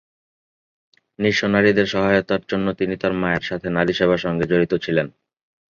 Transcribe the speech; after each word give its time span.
নিঃস্ব 1.19 1.43
নারীদের 1.47 1.87
সহায়তার 1.87 2.41
জন্য 2.47 2.67
তিনি 2.73 2.95
তাঁর 2.97 3.13
মায়ের 3.13 3.43
সাথে 3.43 3.67
নারী 3.69 3.93
সেবা 3.93 4.17
সংঘে 4.17 4.45
জড়িত 4.51 4.73
ছিলেন। 4.85 5.07